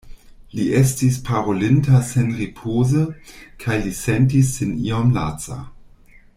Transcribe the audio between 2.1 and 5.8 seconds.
senripoze, kaj li sentis sin iom laca.